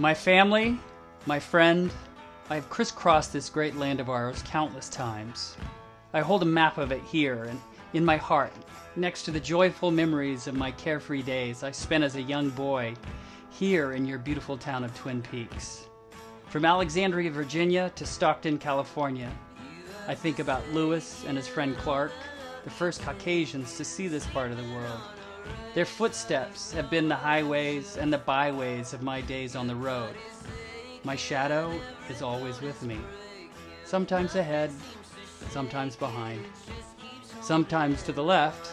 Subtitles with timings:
[0.00, 0.78] My family,
[1.26, 1.90] my friend,
[2.48, 5.56] I have crisscrossed this great land of ours countless times.
[6.12, 7.60] I hold a map of it here and
[7.94, 8.52] in my heart,
[8.94, 12.94] next to the joyful memories of my carefree days I spent as a young boy
[13.50, 15.88] here in your beautiful town of Twin Peaks.
[16.46, 19.32] From Alexandria, Virginia to Stockton, California,
[20.06, 22.12] I think about Lewis and his friend Clark,
[22.62, 25.00] the first Caucasians to see this part of the world.
[25.74, 30.14] Their footsteps have been the highways and the byways of my days on the road.
[31.04, 31.72] My shadow
[32.08, 32.98] is always with me,
[33.84, 34.72] sometimes ahead,
[35.50, 36.44] sometimes behind,
[37.40, 38.72] sometimes to the left,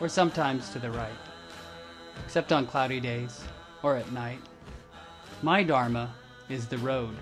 [0.00, 1.10] or sometimes to the right,
[2.24, 3.42] except on cloudy days
[3.82, 4.40] or at night.
[5.42, 6.14] My Dharma
[6.48, 7.16] is the road.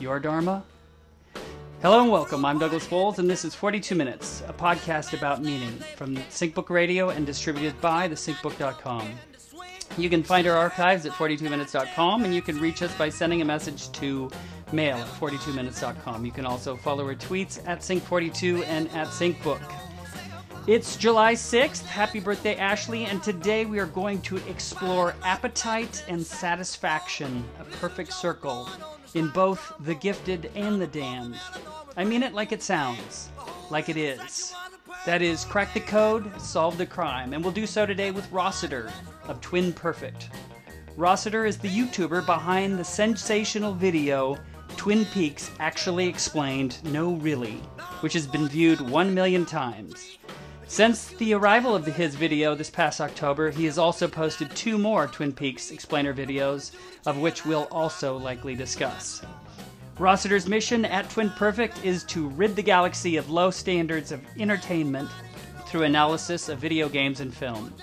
[0.00, 0.64] Your Dharma?
[1.82, 2.44] Hello and welcome.
[2.44, 7.08] I'm Douglas Bowles, and this is 42 Minutes, a podcast about meaning from SyncBook Radio
[7.08, 9.10] and distributed by thesyncbook.com.
[9.96, 13.46] You can find our archives at 42minutes.com, and you can reach us by sending a
[13.46, 14.30] message to
[14.72, 16.26] mail at 42minutes.com.
[16.26, 19.62] You can also follow our tweets at Sync42 and at SyncBook.
[20.66, 21.86] It's July 6th.
[21.86, 23.06] Happy birthday, Ashley.
[23.06, 28.68] And today we are going to explore appetite and satisfaction, a perfect circle,
[29.14, 31.36] in both the gifted and the damned.
[31.96, 33.30] I mean it like it sounds,
[33.70, 34.54] like it is.
[35.06, 37.32] That is, crack the code, solve the crime.
[37.32, 38.92] And we'll do so today with Rossiter
[39.28, 40.30] of Twin Perfect.
[40.96, 44.36] Rossiter is the YouTuber behind the sensational video
[44.76, 47.60] Twin Peaks Actually Explained No Really,
[48.00, 50.18] which has been viewed 1 million times.
[50.70, 55.08] Since the arrival of his video this past October, he has also posted two more
[55.08, 56.70] Twin Peaks explainer videos,
[57.06, 59.20] of which we'll also likely discuss.
[59.98, 65.10] Rossiter's mission at Twin Perfect is to rid the galaxy of low standards of entertainment
[65.66, 67.74] through analysis of video games and film.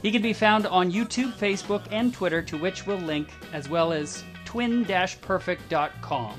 [0.00, 3.92] He can be found on YouTube, Facebook, and Twitter, to which we'll link, as well
[3.92, 6.38] as twin-perfect.com.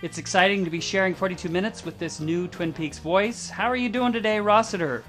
[0.00, 3.50] It's exciting to be sharing 42 minutes with this new Twin Peaks voice.
[3.50, 5.02] How are you doing today, Rossiter?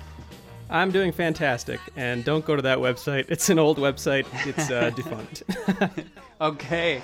[0.68, 3.26] I'm doing fantastic, and don't go to that website.
[3.30, 4.26] It's an old website.
[4.48, 5.44] It's uh, defunct.
[6.42, 7.04] okay.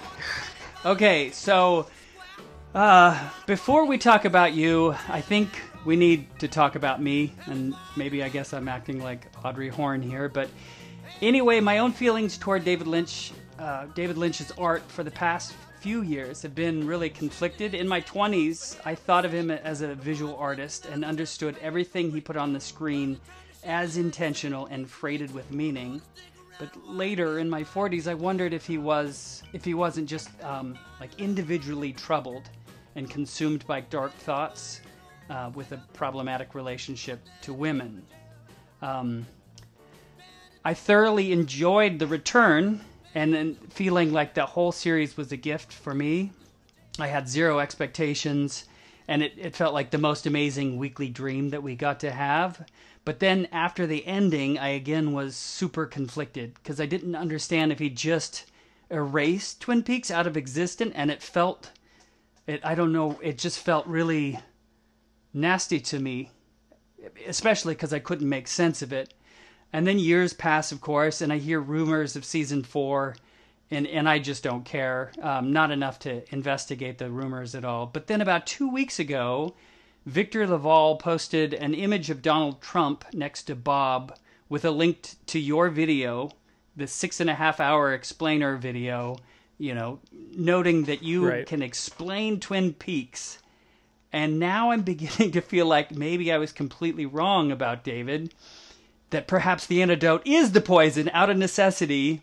[0.84, 1.86] Okay, so
[2.74, 7.76] uh, before we talk about you, I think we need to talk about me, and
[7.96, 10.50] maybe I guess I'm acting like Audrey Horne here, but
[11.22, 15.54] anyway, my own feelings toward David Lynch, uh, David Lynch's art for the past
[15.86, 17.76] few years have been really conflicted.
[17.76, 22.20] In my 20s, I thought of him as a visual artist and understood everything he
[22.20, 23.20] put on the screen
[23.64, 26.02] as intentional and freighted with meaning.
[26.58, 30.76] But later in my 40s, I wondered if he was if he wasn't just um,
[31.00, 32.50] like individually troubled
[32.96, 34.82] and consumed by dark thoughts
[35.30, 38.02] uh, with a problematic relationship to women.
[38.82, 39.28] Um,
[40.64, 42.82] I thoroughly enjoyed the return
[43.16, 46.32] and then feeling like the whole series was a gift for me.
[47.00, 48.66] I had zero expectations,
[49.08, 52.68] and it, it felt like the most amazing weekly dream that we got to have.
[53.06, 57.80] But then after the ending, I again was super conflicted because I didn't understand if
[57.80, 58.46] he just
[58.92, 61.72] erased Twin Peaks out of existence, and it felt,
[62.48, 64.40] it I don't know, it just felt really
[65.34, 66.32] nasty to me,
[67.26, 69.14] especially because I couldn't make sense of it.
[69.76, 73.18] And then years pass, of course, and I hear rumors of season four,
[73.70, 75.12] and, and I just don't care.
[75.22, 77.86] Um, not enough to investigate the rumors at all.
[77.86, 79.54] But then about two weeks ago,
[80.06, 85.40] Victor LaValle posted an image of Donald Trump next to Bob with a link to
[85.40, 86.32] your video,
[86.78, 89.18] the six and a half hour explainer video,
[89.58, 90.00] you know,
[90.38, 91.46] noting that you Right.
[91.46, 93.40] can explain Twin Peaks.
[94.14, 98.34] And now I'm beginning to feel like maybe I was completely wrong about David
[99.16, 102.22] that perhaps the antidote is the poison out of necessity.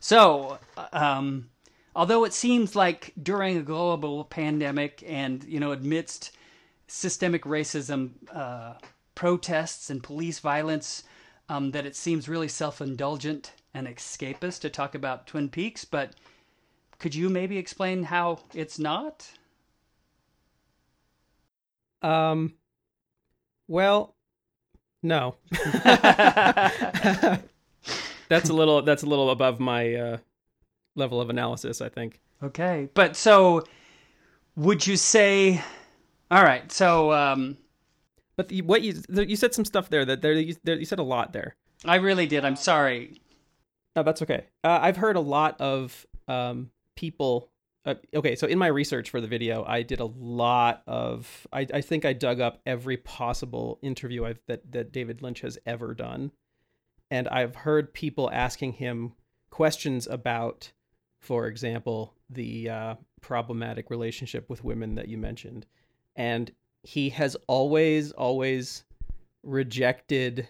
[0.00, 0.58] So,
[0.94, 1.50] um,
[1.94, 6.34] although it seems like during a global pandemic and, you know, amidst
[6.86, 8.76] systemic racism, uh,
[9.14, 11.04] protests, and police violence,
[11.50, 16.14] um, that it seems really self indulgent and escapist to talk about Twin Peaks, but
[16.98, 19.32] could you maybe explain how it's not?
[22.00, 22.54] um,
[23.68, 24.14] well,
[25.02, 25.36] no.
[28.28, 28.82] that's a little.
[28.82, 30.18] That's a little above my uh,
[30.96, 31.80] level of analysis.
[31.80, 32.20] I think.
[32.42, 33.64] Okay, but so
[34.56, 35.62] would you say?
[36.30, 37.56] All right, so um,
[38.36, 40.98] But the, what you you said some stuff there that there you, there you said
[40.98, 41.56] a lot there.
[41.84, 42.44] I really did.
[42.44, 43.20] I'm sorry.
[43.94, 44.46] No, that's okay.
[44.64, 47.49] Uh, I've heard a lot of um, people.
[47.84, 51.46] Uh, okay, so in my research for the video, I did a lot of.
[51.52, 55.58] I, I think I dug up every possible interview I've, that that David Lynch has
[55.64, 56.32] ever done,
[57.10, 59.12] and I've heard people asking him
[59.50, 60.72] questions about
[61.20, 65.66] for example, the uh, problematic relationship with women that you mentioned.
[66.16, 66.50] And
[66.82, 68.84] he has always, always
[69.42, 70.48] rejected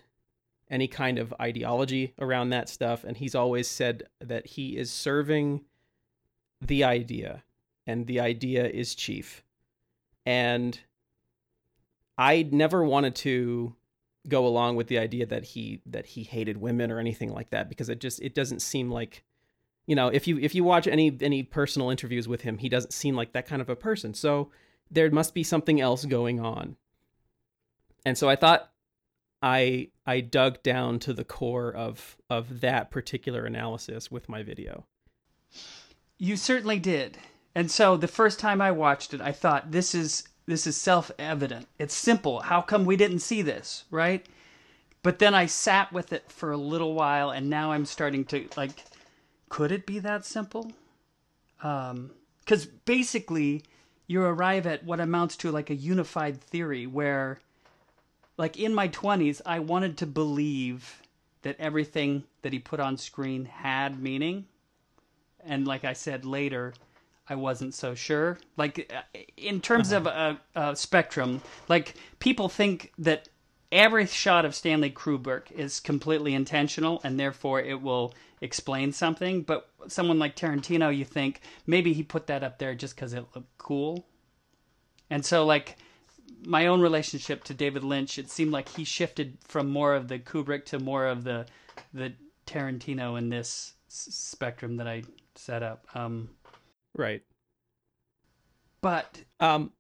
[0.71, 3.03] any kind of ideology around that stuff.
[3.03, 5.62] And he's always said that he is serving
[6.61, 7.43] the idea,
[7.87, 9.43] and the idea is chief.
[10.27, 10.79] And
[12.19, 13.75] I never wanted to
[14.29, 17.69] go along with the idea that he that he hated women or anything like that
[17.69, 19.25] because it just it doesn't seem like
[19.87, 22.93] you know if you if you watch any any personal interviews with him he doesn't
[22.93, 24.12] seem like that kind of a person.
[24.12, 24.51] So
[24.91, 26.77] there must be something else going on.
[28.05, 28.71] And so i thought
[29.43, 34.85] i i dug down to the core of of that particular analysis with my video
[36.22, 37.17] You certainly did.
[37.55, 41.67] And so the first time I watched it, I thought this is this is self-evident.
[41.78, 42.40] It's simple.
[42.40, 44.26] How come we didn't see this, right?
[45.02, 48.46] But then I sat with it for a little while and now I'm starting to
[48.55, 48.84] like
[49.49, 50.72] could it be that simple?
[51.62, 52.11] Um
[52.44, 53.62] cuz basically
[54.06, 57.40] you arrive at what amounts to like a unified theory where
[58.37, 61.00] like in my 20s I wanted to believe
[61.40, 64.44] that everything that he put on screen had meaning
[65.44, 66.75] and like I said later,
[67.28, 68.38] I wasn't so sure.
[68.56, 73.28] Like uh, in terms of a, a spectrum, like people think that
[73.72, 79.42] every shot of Stanley Kubrick is completely intentional, and therefore it will explain something.
[79.42, 83.25] But someone like Tarantino, you think maybe he put that up there just because it
[83.34, 84.06] looked cool.
[85.08, 85.76] And so, like
[86.44, 90.19] my own relationship to David Lynch, it seemed like he shifted from more of the
[90.19, 91.46] Kubrick to more of the
[91.92, 92.12] the
[92.46, 95.02] Tarantino in this s- spectrum that I
[95.37, 95.87] set up.
[95.94, 96.31] Um,
[96.97, 97.23] right
[98.81, 99.73] but Um,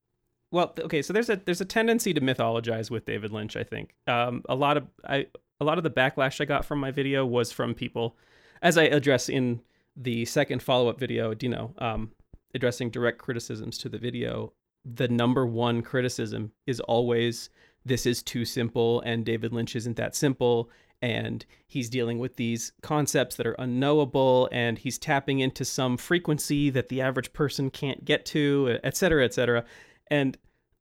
[0.52, 3.56] well, okay, so there's a there's a tendency to mythologize with David Lynch.
[3.56, 5.26] I think um, a lot of I
[5.60, 8.16] a lot of the backlash I got from my video was from people,
[8.62, 9.60] as I address in
[9.96, 11.34] the second follow up video.
[11.40, 12.10] You know, um,
[12.54, 14.52] addressing direct criticisms to the video.
[14.84, 17.50] The number one criticism is always
[17.84, 20.70] this is too simple, and David Lynch isn't that simple,
[21.02, 26.70] and he's dealing with these concepts that are unknowable and he's tapping into some frequency
[26.70, 29.64] that the average person can't get to et cetera et cetera.
[30.08, 30.36] And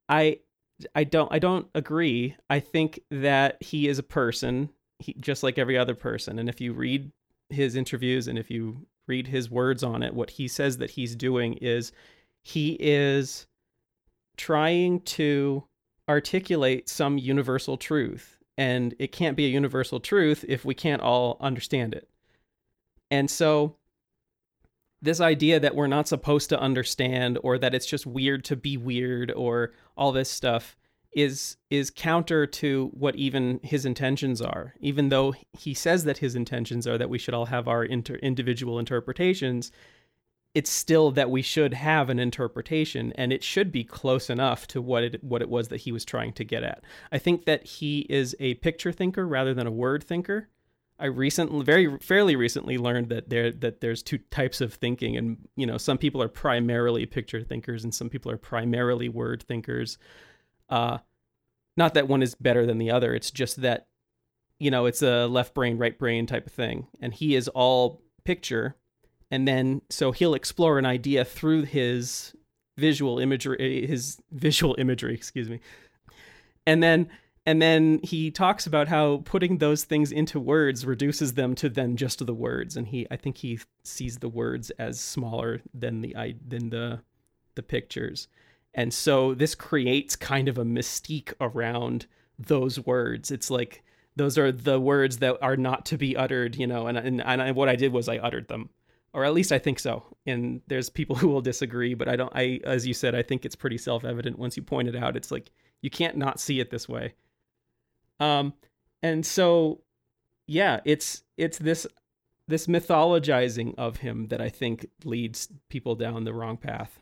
[0.07, 0.39] i
[0.95, 2.36] i don't i don't agree.
[2.50, 4.69] I think that he is a person
[5.00, 6.39] he, just like every other person.
[6.39, 7.12] And if you read
[7.50, 11.15] his interviews and if you read his words on it what he says that he's
[11.15, 11.92] doing is
[12.44, 13.48] he is
[14.38, 15.63] trying to
[16.07, 21.38] articulate some universal truth and it can't be a universal truth if we can't all
[21.39, 22.09] understand it.
[23.09, 23.77] And so
[25.01, 28.75] this idea that we're not supposed to understand or that it's just weird to be
[28.75, 30.75] weird or all this stuff
[31.13, 36.35] is is counter to what even his intentions are even though he says that his
[36.35, 39.71] intentions are that we should all have our inter- individual interpretations
[40.59, 44.81] it's still that we should have an interpretation and it should be close enough to
[44.81, 46.83] what it what it was that he was trying to get at.
[47.13, 50.50] I think that he is a picture thinker rather than a word thinker.
[51.00, 55.38] I recently very fairly recently learned that there that there's two types of thinking and
[55.56, 59.97] you know some people are primarily picture thinkers and some people are primarily word thinkers.
[60.67, 60.97] Uh
[61.77, 63.88] not that one is better than the other, it's just that
[64.59, 68.01] you know, it's a left brain right brain type of thing and he is all
[68.25, 68.75] picture
[69.31, 72.33] and then so he'll explore an idea through his
[72.77, 75.59] visual imagery his visual imagery excuse me.
[76.65, 77.09] And then
[77.45, 81.95] and then he talks about how putting those things into words reduces them to then
[81.95, 82.75] just the words.
[82.75, 87.01] And he i think he sees the words as smaller than the i than the
[87.55, 88.27] the pictures.
[88.74, 92.05] And so this creates kind of a mystique around
[92.38, 93.31] those words.
[93.31, 93.83] It's like
[94.15, 97.41] those are the words that are not to be uttered you know and and, and
[97.41, 98.69] I, what i did was i uttered them
[99.13, 100.04] or at least I think so.
[100.25, 102.32] And there's people who will disagree, but I don't.
[102.36, 105.16] I, as you said, I think it's pretty self-evident once you point it out.
[105.16, 105.51] It's like
[105.82, 107.13] you can't not see it this way.
[108.20, 108.54] Um,
[109.01, 109.82] and so,
[110.48, 111.88] yeah, it's it's this
[112.48, 117.00] this mythologizing of him that I think leads people down the wrong path.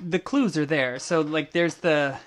[0.00, 0.98] The clues are there.
[0.98, 2.18] So like, there's the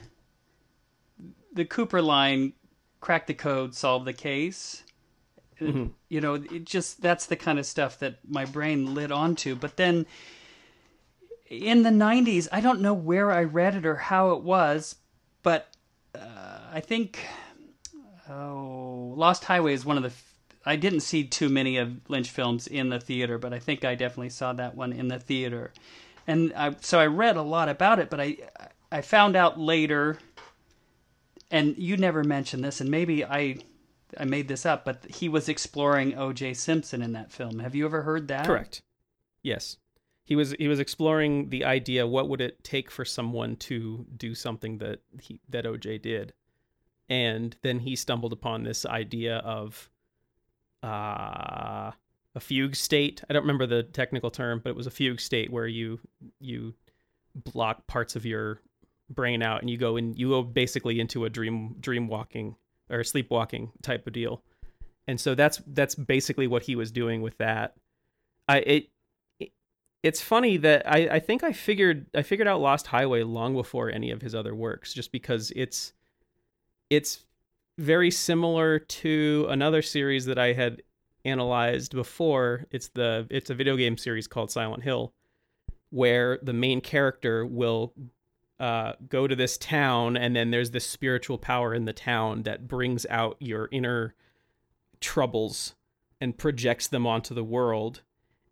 [1.54, 2.54] the Cooper line,
[3.00, 4.84] crack the code, solve the case
[5.62, 5.88] mm-hmm.
[6.10, 9.78] you know it just that's the kind of stuff that my brain lit onto but
[9.78, 10.06] then
[11.50, 14.96] in the 90s i don't know where i read it or how it was
[15.44, 15.68] but
[16.16, 17.26] uh, i think
[18.30, 20.12] oh lost highway is one of the
[20.66, 23.96] I didn't see too many of lynch films in the theater but i think i
[23.96, 25.72] definitely saw that one in the theater
[26.28, 28.38] and I, so i read a lot about it but i
[28.92, 30.20] i found out later
[31.50, 33.60] and you never mentioned this and maybe i
[34.18, 36.54] I made this up, but he was exploring O.J.
[36.54, 37.60] Simpson in that film.
[37.60, 38.46] Have you ever heard that?
[38.46, 38.82] Correct.
[39.44, 39.78] Yes.
[40.26, 44.36] he was he was exploring the idea what would it take for someone to do
[44.36, 46.34] something that he that OJ did,
[47.10, 49.90] and then he stumbled upon this idea of
[50.84, 51.92] uh,
[52.36, 53.24] a fugue state.
[53.30, 56.00] I don't remember the technical term, but it was a fugue state where you
[56.40, 56.74] you
[57.36, 58.60] block parts of your
[59.10, 62.56] brain out and you go in you go basically into a dream dream walking
[62.90, 64.44] or sleepwalking type of deal.
[65.08, 67.76] And so that's that's basically what he was doing with that.
[68.48, 68.90] I it
[70.04, 73.90] it's funny that I, I think I figured I figured out Lost Highway long before
[73.92, 75.94] any of his other works, just because it's
[76.90, 77.26] it's
[77.78, 80.82] very similar to another series that I had
[81.26, 82.66] analyzed before.
[82.72, 85.14] It's the it's a video game series called Silent Hill,
[85.90, 87.94] where the main character will
[88.60, 92.68] uh, go to this town, and then there's this spiritual power in the town that
[92.68, 94.16] brings out your inner
[95.00, 95.76] troubles
[96.20, 98.02] and projects them onto the world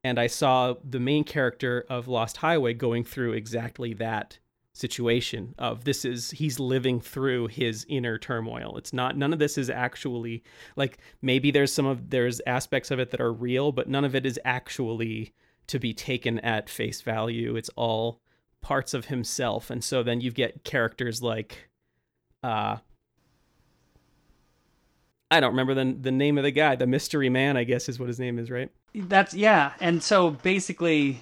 [0.06, 4.38] and I saw the main character of Lost Highway going through exactly that
[4.72, 8.78] situation of this is he's living through his inner turmoil.
[8.78, 10.44] It's not none of this is actually
[10.76, 14.14] like maybe there's some of there's aspects of it that are real, but none of
[14.14, 15.34] it is actually
[15.66, 17.56] to be taken at face value.
[17.56, 18.22] It's all
[18.66, 19.70] parts of himself.
[19.70, 21.70] And so then you get characters like
[22.44, 22.78] uh
[25.30, 28.00] I don't remember the the name of the guy, the mystery man, I guess is
[28.00, 28.72] what his name is, right?
[28.96, 31.20] That's yeah, and so basically,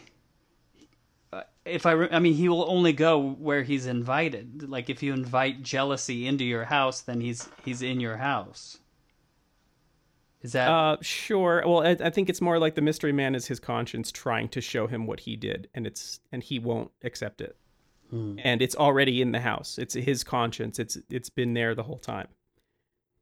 [1.34, 4.70] uh, if I, re- I mean, he will only go where he's invited.
[4.70, 8.78] Like if you invite jealousy into your house, then he's he's in your house.
[10.44, 11.64] Is that uh sure?
[11.66, 14.62] Well, I, I think it's more like the mystery man is his conscience trying to
[14.62, 17.56] show him what he did, and it's and he won't accept it,
[18.10, 18.36] hmm.
[18.44, 19.78] and it's already in the house.
[19.78, 20.80] It's his conscience.
[20.80, 22.28] It's it's been there the whole time,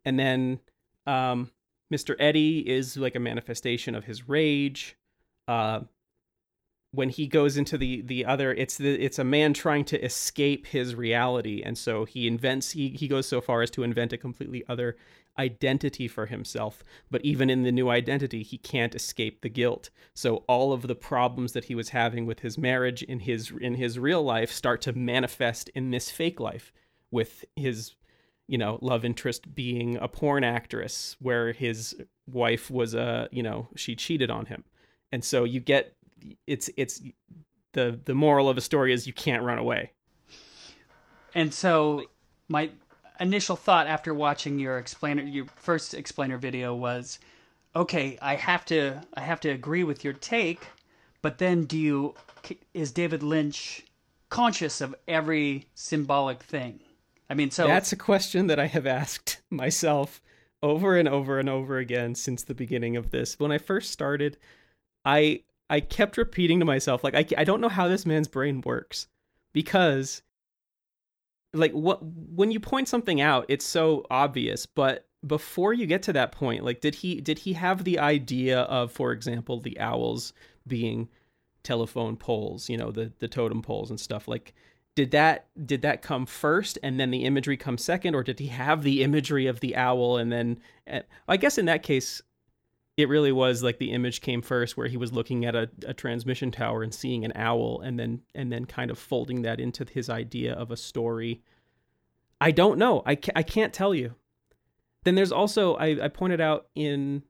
[0.04, 0.60] and then
[1.06, 1.52] um
[1.92, 2.16] Mr.
[2.20, 4.96] Eddy is like a manifestation of his rage.
[5.48, 5.82] Uh,
[6.94, 10.68] when he goes into the the other, it's the it's a man trying to escape
[10.68, 12.72] his reality, and so he invents.
[12.72, 14.98] He he goes so far as to invent a completely other
[15.38, 16.84] identity for himself.
[17.10, 19.90] But even in the new identity, he can't escape the guilt.
[20.14, 23.76] So all of the problems that he was having with his marriage in his in
[23.76, 26.72] his real life start to manifest in this fake life
[27.12, 27.96] with his
[28.48, 31.96] you know love interest being a porn actress where his
[32.28, 34.64] wife was a you know she cheated on him
[35.12, 35.96] and so you get
[36.48, 37.02] it's it's
[37.74, 39.92] the the moral of the story is you can't run away
[41.34, 42.04] and so
[42.50, 42.70] my
[43.22, 47.20] initial thought after watching your explainer your first explainer video was
[47.76, 50.68] okay i have to i have to agree with your take
[51.22, 52.16] but then do you
[52.74, 53.86] is david lynch
[54.30, 56.80] conscious of every symbolic thing
[57.32, 60.22] I mean, so that's a question that I have asked myself
[60.62, 63.40] over and over and over again since the beginning of this.
[63.40, 64.38] When I first started,
[65.06, 68.60] I I kept repeating to myself like I I don't know how this man's brain
[68.66, 69.08] works
[69.54, 70.24] because
[71.54, 76.14] like what when you point something out, it's so obvious, but before you get to
[76.14, 80.34] that point, like did he did he have the idea of for example the owls
[80.68, 81.10] being
[81.64, 84.28] telephone poles, you know, the the totem poles and stuff?
[84.28, 84.54] Like
[84.96, 88.48] did that did that come first and then the imagery come second or did he
[88.48, 90.60] have the imagery of the owl and then
[90.92, 92.22] uh, i guess in that case
[93.02, 95.94] it really was like the image came first where he was looking at a, a
[95.94, 99.86] transmission tower and seeing an owl and then and then kind of folding that into
[99.86, 101.42] his idea of a story.
[102.40, 103.04] I don't know.
[103.06, 104.16] I, ca- I can't tell you.
[105.04, 107.24] Then there's also i, I pointed out in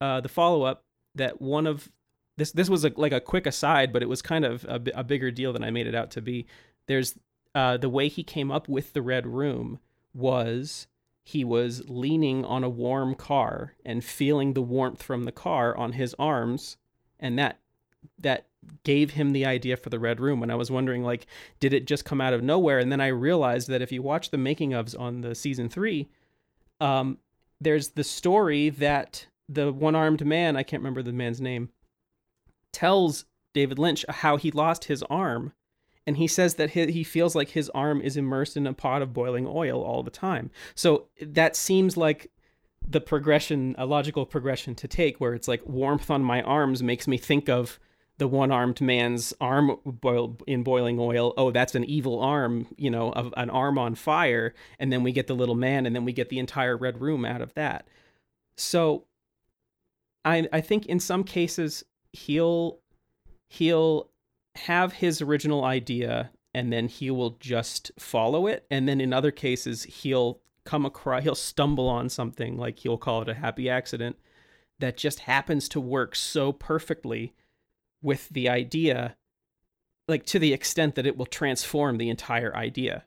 [0.00, 0.84] uh, the follow-up
[1.14, 1.90] that one of
[2.38, 5.04] this this was a, like a quick aside but it was kind of a, a
[5.04, 6.46] bigger deal than i made it out to be.
[6.86, 7.18] There's
[7.54, 9.80] uh, the way he came up with the red room
[10.14, 10.86] was
[11.24, 15.92] he was leaning on a warm car and feeling the warmth from the car on
[15.92, 16.76] his arms
[17.18, 17.60] and that
[18.18, 18.46] that
[18.84, 20.42] gave him the idea for the red room.
[20.42, 21.26] And i was wondering like
[21.60, 22.78] did it just come out of nowhere?
[22.78, 26.08] And then i realized that if you watch the making ofs on the season 3
[26.80, 27.18] um
[27.60, 31.68] there's the story that the one-armed man i can't remember the man's name
[32.72, 35.52] tells david lynch how he lost his arm
[36.06, 39.02] and he says that he, he feels like his arm is immersed in a pot
[39.02, 40.50] of boiling oil all the time.
[40.74, 42.30] So that seems like
[42.86, 47.06] the progression, a logical progression to take, where it's like warmth on my arms makes
[47.06, 47.78] me think of
[48.18, 51.32] the one-armed man's arm boiled in boiling oil.
[51.38, 55.10] Oh, that's an evil arm, you know, of an arm on fire, and then we
[55.10, 57.86] get the little man, and then we get the entire red room out of that.
[58.56, 59.04] So,
[60.24, 62.80] I I think in some cases he'll
[63.48, 64.09] he'll
[64.66, 69.30] have his original idea and then he will just follow it and then in other
[69.30, 74.16] cases he'll come across he'll stumble on something like he'll call it a happy accident
[74.78, 77.34] that just happens to work so perfectly
[78.02, 79.16] with the idea
[80.10, 83.04] like to the extent that it will transform the entire idea.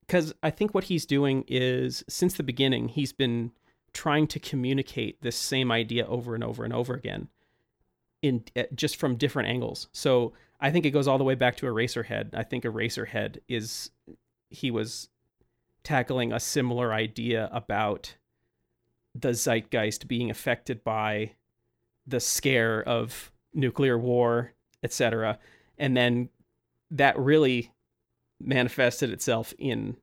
[0.00, 3.52] Because I think what he's doing is, since the beginning, he's been
[3.92, 7.28] trying to communicate this same idea over and over and over again,
[8.22, 8.42] in
[8.74, 9.88] just from different angles.
[9.92, 12.34] So I think it goes all the way back to Eraserhead.
[12.34, 13.90] I think Eraserhead is
[14.50, 15.08] he was
[15.84, 18.16] tackling a similar idea about
[19.14, 21.32] the zeitgeist being affected by
[22.06, 25.38] the scare of nuclear war, etc.
[25.76, 26.28] And then
[26.90, 27.72] that really
[28.40, 29.96] manifested itself in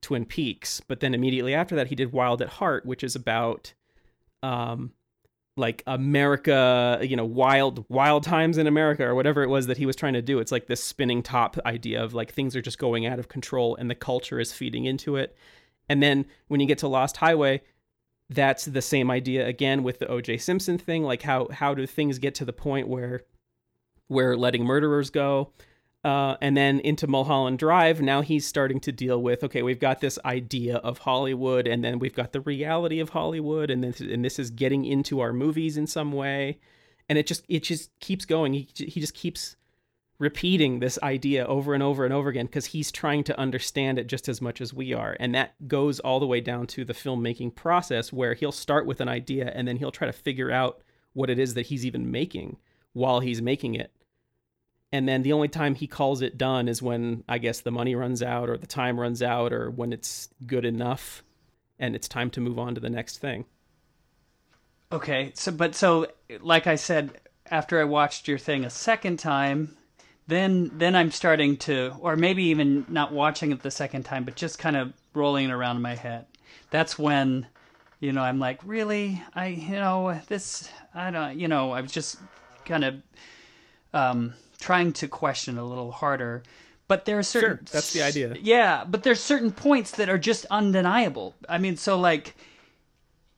[0.00, 0.80] Twin Peaks.
[0.80, 3.72] But then immediately after that, he did Wild at Heart, which is about
[4.42, 4.92] um,
[5.58, 9.86] like America, you know, wild wild times in America or whatever it was that he
[9.86, 10.38] was trying to do.
[10.38, 13.76] It's like this spinning top idea of like things are just going out of control
[13.76, 15.36] and the culture is feeding into it.
[15.88, 17.62] And then when you get to Lost Highway,
[18.30, 22.18] that's the same idea again with the OJ Simpson thing, like how how do things
[22.18, 23.22] get to the point where
[24.08, 25.52] where letting murderers go?
[26.08, 30.00] Uh, and then into Mulholland Drive, now he's starting to deal with okay, we've got
[30.00, 34.24] this idea of Hollywood, and then we've got the reality of Hollywood, and this and
[34.24, 36.60] this is getting into our movies in some way,
[37.10, 38.54] and it just it just keeps going.
[38.54, 39.56] He he just keeps
[40.18, 44.06] repeating this idea over and over and over again because he's trying to understand it
[44.06, 46.94] just as much as we are, and that goes all the way down to the
[46.94, 50.80] filmmaking process where he'll start with an idea and then he'll try to figure out
[51.12, 52.56] what it is that he's even making
[52.94, 53.92] while he's making it
[54.90, 57.94] and then the only time he calls it done is when I guess the money
[57.94, 61.22] runs out or the time runs out or when it's good enough
[61.78, 63.44] and it's time to move on to the next thing.
[64.90, 66.06] Okay, so but so
[66.40, 69.76] like I said after I watched your thing a second time,
[70.26, 74.36] then then I'm starting to or maybe even not watching it the second time but
[74.36, 76.24] just kind of rolling it around in my head.
[76.70, 77.46] That's when
[78.00, 79.22] you know I'm like, "Really?
[79.34, 82.16] I you know, this I don't, you know, I was just
[82.64, 82.94] kind of
[83.92, 86.42] um trying to question a little harder.
[86.86, 88.36] But there are certain sure, that's the idea.
[88.40, 91.34] Yeah, but there's certain points that are just undeniable.
[91.48, 92.34] I mean, so like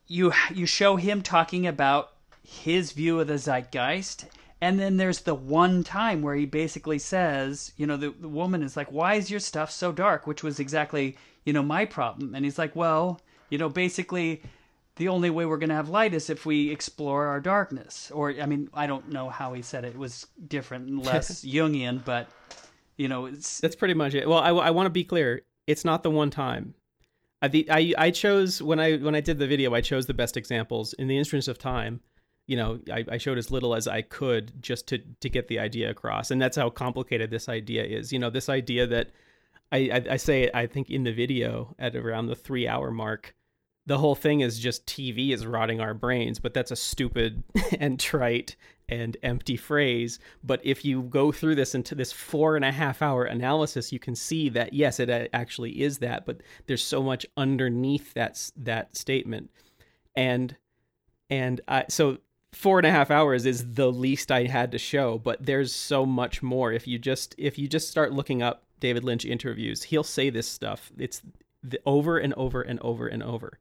[0.07, 2.11] you you show him talking about
[2.43, 4.25] his view of the zeitgeist
[4.61, 8.61] and then there's the one time where he basically says, you know, the, the woman
[8.61, 12.35] is like, "Why is your stuff so dark?" Which was exactly, you know, my problem.
[12.35, 14.43] And he's like, "Well, you know, basically,
[15.01, 18.11] the only way we're going to have light is if we explore our darkness.
[18.11, 19.95] Or, I mean, I don't know how he said it.
[19.95, 22.29] It was different and less Jungian, but,
[22.97, 23.59] you know, it's.
[23.59, 24.29] That's pretty much it.
[24.29, 25.41] Well, I, I want to be clear.
[25.65, 26.75] It's not the one time.
[27.41, 30.13] I, the, I, I chose, when I, when I did the video, I chose the
[30.13, 30.93] best examples.
[30.93, 32.01] In the interest of time,
[32.45, 35.57] you know, I, I showed as little as I could just to, to get the
[35.57, 36.29] idea across.
[36.29, 38.13] And that's how complicated this idea is.
[38.13, 39.09] You know, this idea that
[39.71, 43.33] I, I, I say, I think in the video at around the three hour mark,
[43.91, 47.43] the whole thing is just TV is rotting our brains, but that's a stupid
[47.77, 48.55] and trite
[48.87, 50.17] and empty phrase.
[50.45, 53.99] But if you go through this into this four and a half hour analysis, you
[53.99, 58.49] can see that yes, it uh, actually is that, but there's so much underneath that
[58.55, 59.51] that statement,
[60.15, 60.55] and
[61.29, 62.19] and I, so
[62.53, 66.05] four and a half hours is the least I had to show, but there's so
[66.05, 66.71] much more.
[66.71, 70.47] If you just if you just start looking up David Lynch interviews, he'll say this
[70.47, 70.93] stuff.
[70.97, 71.21] It's
[71.61, 73.59] the, over and over and over and over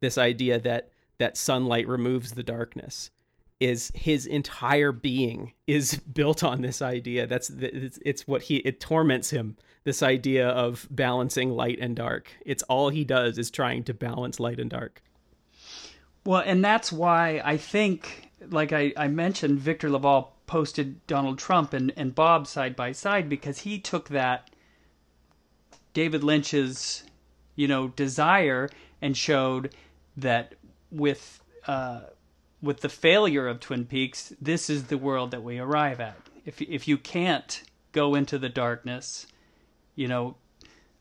[0.00, 3.10] this idea that that sunlight removes the darkness
[3.58, 7.26] is his entire being is built on this idea.
[7.26, 12.30] That's it's, it's what he it torments him this idea of balancing light and dark.
[12.44, 15.02] It's all he does is trying to balance light and dark.
[16.24, 21.72] Well and that's why i think like i, I mentioned victor LaValle posted donald trump
[21.72, 24.50] and, and bob side by side because he took that
[25.94, 27.04] david lynch's
[27.54, 28.68] you know desire
[29.00, 29.72] and showed
[30.16, 30.54] that
[30.90, 32.00] with uh,
[32.62, 36.16] with the failure of Twin Peaks, this is the world that we arrive at.
[36.44, 39.26] If if you can't go into the darkness,
[39.94, 40.36] you know,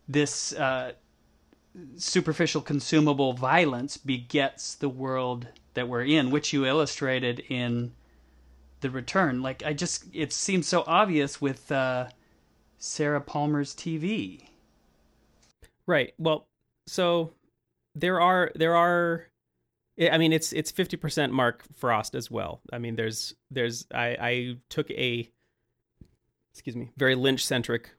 [0.07, 0.93] this uh,
[1.97, 7.91] superficial consumable violence begets the world that we're in, which you illustrated in
[8.81, 9.41] the return.
[9.41, 12.07] Like I just, it seems so obvious with uh,
[12.77, 14.43] Sarah Palmer's TV.
[15.85, 16.13] Right.
[16.17, 16.47] Well,
[16.87, 17.33] so
[17.95, 19.25] there are there are
[19.97, 22.61] eh, I mean it's it's 50% Mark Frost as well.
[22.71, 25.29] I mean there's there's I I took a
[26.55, 27.91] excuse me, very Lynch centric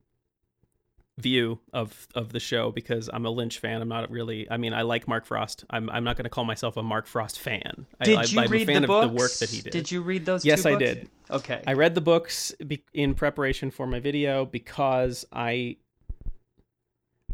[1.19, 3.83] view of of the show because I'm a Lynch fan.
[3.83, 4.51] I'm not really.
[4.51, 5.65] I mean, I like Mark Frost.
[5.71, 7.87] I'm I'm not going to call myself a Mark Frost fan.
[8.03, 9.05] Did I, you I, I'm read a fan the books?
[9.05, 9.73] of the work that he did.
[9.73, 10.45] Did you read those?
[10.45, 11.11] Yes, I did.
[11.31, 11.63] Okay.
[11.67, 15.77] I read the books be- in preparation for my video because I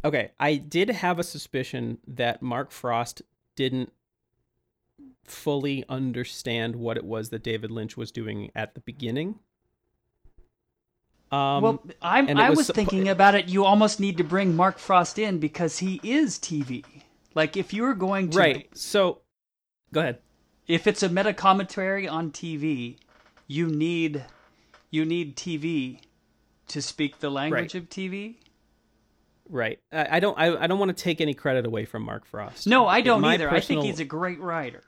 [0.05, 3.23] Okay, I did have a suspicion that Mark Frost
[3.55, 3.93] didn't
[5.25, 9.39] fully understand what it was that David Lynch was doing at the beginning.
[11.31, 13.49] Um, well, I'm, I was was thinking about it.
[13.49, 16.85] You almost need to bring Mark Frost in because he is TV.
[17.35, 18.69] Like if you're going to, right.
[18.77, 19.23] So,
[19.95, 20.19] go ahead.
[20.67, 22.97] if it's a meta commentary on TV,
[23.47, 24.25] you need
[24.91, 26.01] you need TV
[26.69, 27.83] to speak the language Right.
[27.83, 28.37] of TV.
[29.53, 29.81] Right.
[29.93, 30.37] I, I don't.
[30.39, 32.67] I, I don't want to take any credit away from Mark Frost.
[32.67, 33.51] No, I don't either.
[33.51, 34.83] I think he's a great writer.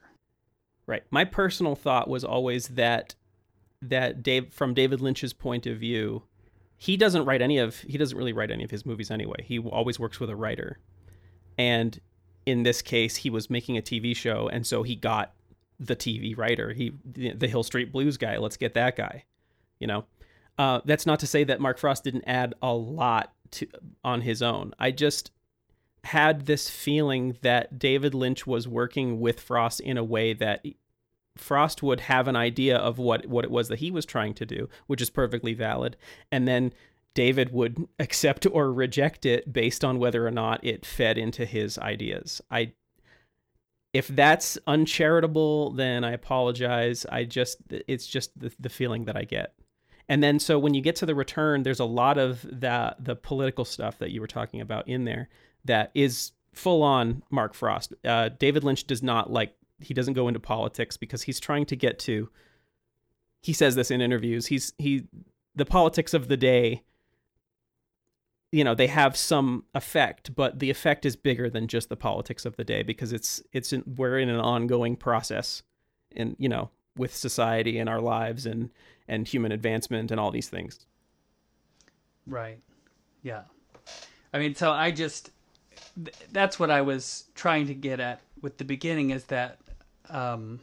[0.86, 1.02] Right.
[1.10, 3.14] My personal thought was always that
[3.82, 6.22] that Dave from David Lynch's point of view,
[6.78, 9.44] he doesn't write any of he doesn't really write any of his movies anyway.
[9.44, 10.78] He always works with a writer.
[11.58, 12.00] And
[12.46, 15.34] in this case, he was making a TV show and so he got
[15.78, 16.72] the TV writer.
[16.72, 18.38] He the Hill Street Blues guy.
[18.38, 19.24] Let's get that guy.
[19.78, 20.04] You know.
[20.56, 23.66] Uh, that's not to say that Mark Frost didn't add a lot to
[24.02, 24.74] on his own.
[24.78, 25.30] I just
[26.04, 30.64] had this feeling that David Lynch was working with Frost in a way that
[31.36, 34.46] Frost would have an idea of what what it was that he was trying to
[34.46, 35.96] do, which is perfectly valid,
[36.30, 36.72] and then
[37.14, 41.78] David would accept or reject it based on whether or not it fed into his
[41.78, 42.40] ideas.
[42.50, 42.72] I
[43.92, 47.06] if that's uncharitable, then I apologize.
[47.10, 49.54] I just it's just the, the feeling that I get.
[50.08, 53.16] And then so when you get to the return, there's a lot of the the
[53.16, 55.28] political stuff that you were talking about in there
[55.64, 57.94] that is full on Mark Frost.
[58.04, 61.76] Uh, David Lynch does not like he doesn't go into politics because he's trying to
[61.76, 62.28] get to.
[63.42, 64.46] He says this in interviews.
[64.46, 65.04] He's he
[65.54, 66.82] the politics of the day.
[68.52, 72.44] You know they have some effect, but the effect is bigger than just the politics
[72.44, 75.62] of the day because it's it's in, we're in an ongoing process,
[76.14, 78.70] and you know with society and our lives and
[79.06, 80.86] and human advancement and all these things.
[82.26, 82.58] Right.
[83.22, 83.42] Yeah.
[84.32, 85.30] I mean, so I just
[85.96, 89.58] th- that's what I was trying to get at with the beginning is that
[90.10, 90.60] um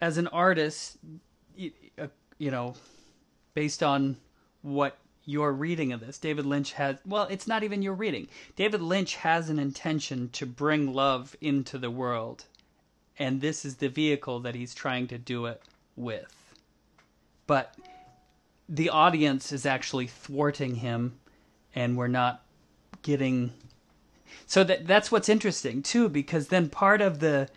[0.00, 0.96] as an artist
[1.56, 2.06] you, uh,
[2.38, 2.74] you know
[3.54, 4.16] based on
[4.62, 8.80] what your reading of this David Lynch has well it's not even your reading David
[8.80, 12.44] Lynch has an intention to bring love into the world
[13.18, 15.62] and this is the vehicle that he's trying to do it
[15.96, 16.54] with.
[17.46, 17.74] But
[18.68, 21.18] the audience is actually thwarting him
[21.74, 22.42] and we're not
[23.02, 23.52] getting
[24.46, 27.48] so that that's what's interesting too because then part of the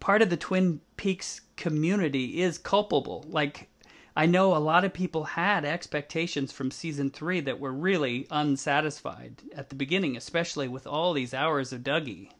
[0.00, 3.24] part of the twin peaks community is culpable.
[3.28, 3.68] Like
[4.16, 9.42] i know a lot of people had expectations from season 3 that were really unsatisfied
[9.54, 12.30] at the beginning especially with all these hours of dougie.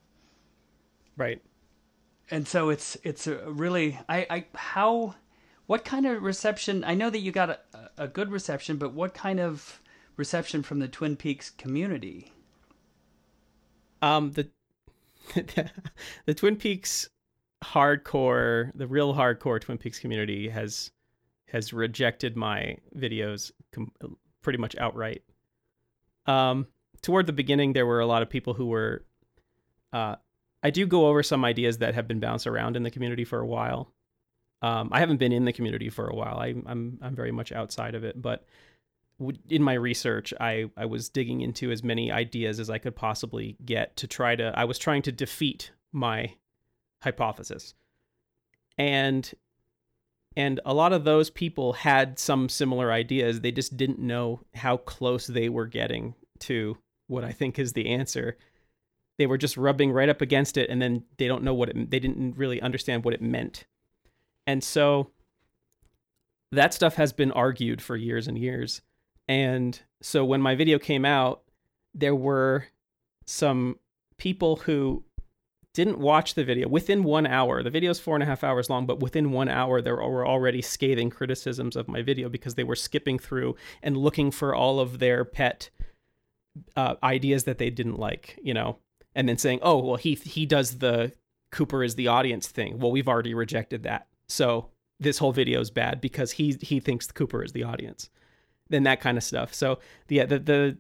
[1.17, 1.41] Right.
[2.33, 5.15] And so it's it's really I I how
[5.67, 7.59] what kind of reception I know that you got a,
[7.99, 9.81] a good reception but what kind of
[10.17, 12.33] reception from the Twin Peaks community
[14.01, 14.49] Um, the
[16.27, 17.09] the Twin Peaks
[17.63, 20.91] hardcore, the real hardcore Twin Peaks community has
[21.47, 23.93] has rejected my videos com-
[24.41, 25.23] pretty much outright.
[26.27, 26.67] Um,
[27.03, 29.05] toward the beginning, there were a lot of people who were.
[29.93, 30.17] Uh,
[30.63, 33.41] I do go over some ideas that have been bounced around in the community for
[33.41, 33.93] a while.
[34.63, 36.39] Um, I haven't been in the community for a while.
[36.39, 38.47] I, I'm I'm very much outside of it, but
[39.49, 43.57] in my research, I, I was digging into as many ideas as I could possibly
[43.65, 44.53] get to try to.
[44.57, 46.35] I was trying to defeat my
[47.03, 47.75] hypothesis,
[48.79, 49.33] and
[50.37, 53.41] and a lot of those people had some similar ideas.
[53.41, 57.91] They just didn't know how close they were getting to what I think is the
[57.91, 58.39] answer.
[59.23, 61.93] They were just rubbing right up against it, and then they don't know what it.
[61.93, 63.67] They didn't really understand what it meant,
[64.49, 65.13] and so
[66.51, 68.83] that stuff has been argued for years and years.
[69.29, 71.45] And so when my video came out,
[71.95, 72.67] there were
[73.27, 73.79] some
[74.19, 75.05] people who
[75.73, 77.63] didn't watch the video within one hour.
[77.63, 80.27] The video is four and a half hours long, but within one hour, there were
[80.27, 83.55] already scathing criticisms of my video because they were skipping through
[83.85, 85.71] and looking for all of their pet
[86.77, 88.79] uh, ideas that they didn't like, you know,
[89.15, 91.13] and then saying, "Oh, well, he he does the
[91.51, 94.71] Cooper is the audience thing." Well, we've already rejected that, so
[95.01, 98.09] this whole video is bad because he he thinks Cooper is the audience
[98.71, 99.55] and that kind of stuff.
[99.55, 100.79] So the the the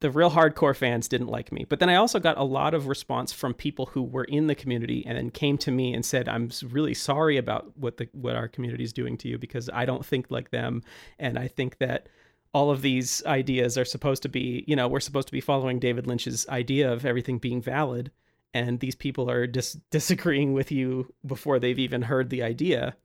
[0.00, 1.64] the real hardcore fans didn't like me.
[1.66, 4.54] But then I also got a lot of response from people who were in the
[4.54, 8.36] community and then came to me and said, "I'm really sorry about what the what
[8.36, 10.82] our community is doing to you because I don't think like them
[11.18, 12.08] and I think that
[12.54, 15.78] all of these ideas are supposed to be, you know, we're supposed to be following
[15.78, 18.10] David Lynch's idea of everything being valid
[18.54, 22.96] and these people are dis- disagreeing with you before they've even heard the idea."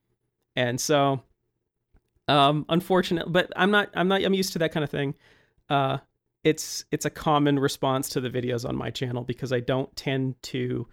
[0.55, 1.21] And so
[2.29, 2.65] um
[3.27, 5.15] but i'm not i'm not i'm used to that kind of thing
[5.69, 5.97] uh
[6.43, 10.41] it's it's a common response to the videos on my channel because i don't tend
[10.41, 10.87] to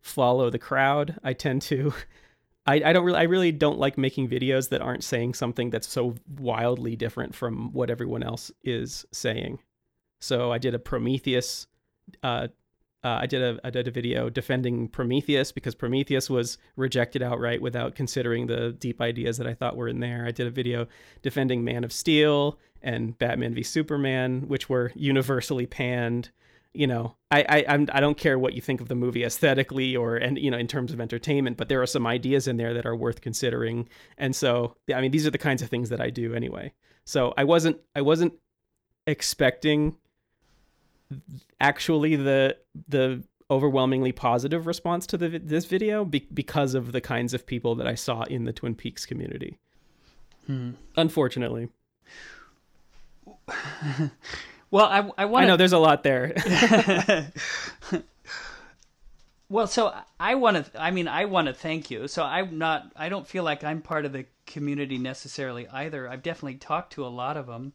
[0.00, 1.92] follow the crowd i tend to
[2.66, 5.88] I, I don't really I really don't like making videos that aren't saying something that's
[5.88, 9.58] so wildly different from what everyone else is saying.
[10.20, 11.66] So I did a Prometheus
[12.22, 12.48] uh,
[13.04, 17.60] uh, I did a I did a video defending Prometheus because Prometheus was rejected outright
[17.60, 20.24] without considering the deep ideas that I thought were in there.
[20.24, 20.86] I did a video
[21.20, 26.30] defending Man of Steel and Batman v Superman, which were universally panned.
[26.74, 29.94] You know, I I I'm, I don't care what you think of the movie aesthetically
[29.94, 32.74] or and you know in terms of entertainment, but there are some ideas in there
[32.74, 33.88] that are worth considering.
[34.16, 36.72] And so, I mean, these are the kinds of things that I do anyway.
[37.04, 38.34] So I wasn't I wasn't
[39.06, 39.96] expecting
[41.60, 42.56] actually the
[42.88, 47.74] the overwhelmingly positive response to the this video be, because of the kinds of people
[47.74, 49.58] that I saw in the Twin Peaks community.
[50.46, 50.70] Hmm.
[50.96, 51.68] Unfortunately.
[54.72, 56.34] well, I I want I know there's a lot there.
[59.48, 62.08] well, so I want to I mean I want to thank you.
[62.08, 66.08] So I'm not I don't feel like I'm part of the community necessarily either.
[66.08, 67.74] I've definitely talked to a lot of them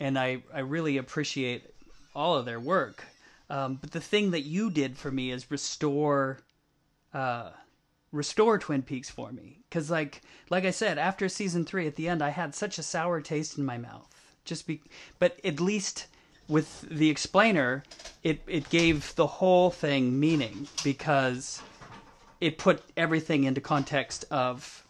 [0.00, 1.64] and I I really appreciate
[2.14, 3.04] all of their work.
[3.50, 6.38] Um, but the thing that you did for me is restore,
[7.12, 7.50] uh,
[8.10, 9.60] restore Twin Peaks for me.
[9.68, 12.82] Because like like I said, after season three, at the end, I had such a
[12.82, 14.08] sour taste in my mouth.
[14.46, 14.80] Just be,
[15.18, 16.06] but at least
[16.48, 17.84] with the explainer,
[18.22, 21.62] it it gave the whole thing meaning because
[22.40, 24.84] it put everything into context of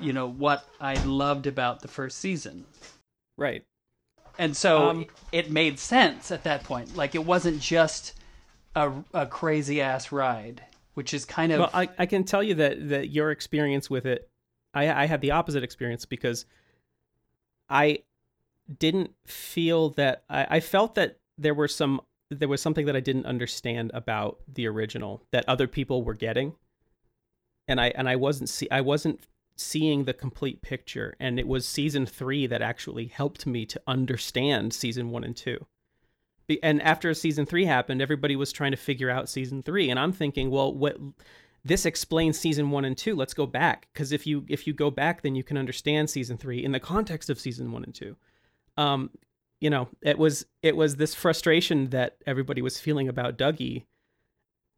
[0.00, 2.64] you know what I loved about the first season.
[3.36, 3.64] Right
[4.38, 6.96] and so um, it made sense at that point.
[6.96, 8.14] Like it wasn't just
[8.74, 10.62] a, a crazy ass ride,
[10.94, 11.60] which is kind of.
[11.60, 14.28] Well, I, I can tell you that that your experience with it,
[14.74, 16.46] I I had the opposite experience because
[17.68, 18.00] I
[18.78, 23.00] didn't feel that I, I felt that there were some there was something that I
[23.00, 26.54] didn't understand about the original that other people were getting,
[27.68, 29.20] and I and I wasn't see I wasn't
[29.56, 31.14] seeing the complete picture.
[31.20, 35.66] And it was season three that actually helped me to understand season one and two.
[36.62, 39.88] And after season three happened, everybody was trying to figure out season three.
[39.90, 40.98] And I'm thinking, well, what
[41.64, 43.14] this explains season one and two.
[43.14, 43.88] Let's go back.
[43.92, 46.80] Because if you if you go back, then you can understand season three in the
[46.80, 48.16] context of season one and two.
[48.76, 49.10] Um,
[49.60, 53.84] you know, it was it was this frustration that everybody was feeling about Dougie.